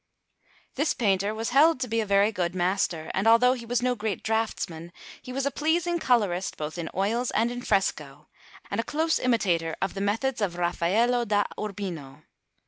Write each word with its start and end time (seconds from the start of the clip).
This 0.73 0.95
painter 0.95 1.31
was 1.31 1.51
held 1.51 1.79
to 1.81 1.87
be 1.87 2.01
a 2.01 2.07
very 2.07 2.31
good 2.31 2.55
master; 2.55 3.11
and 3.13 3.27
although 3.27 3.53
he 3.53 3.67
was 3.67 3.83
no 3.83 3.93
great 3.93 4.23
draughtsman, 4.23 4.91
he 5.21 5.31
was 5.31 5.45
a 5.45 5.51
pleasing 5.51 5.99
colourist 5.99 6.57
both 6.57 6.79
in 6.79 6.89
oils 6.95 7.29
and 7.29 7.51
in 7.51 7.61
fresco, 7.61 8.27
and 8.71 8.79
a 8.79 8.83
close 8.83 9.19
imitator 9.19 9.75
of 9.79 9.93
the 9.93 10.01
methods 10.01 10.41
of 10.41 10.55
Raffaello 10.57 11.23
da 11.25 11.43
Urbino. 11.55 12.23